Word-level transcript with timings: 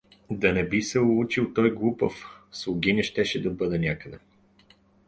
Да 0.43 0.51
не 0.53 0.63
би 0.69 0.81
се 0.81 0.99
улучил 0.99 1.53
той 1.53 1.75
глупав, 1.75 2.41
слугиня 2.51 3.03
щеше 3.03 3.41
да 3.43 3.51
бъде 3.51 3.79
някъде! 3.79 4.17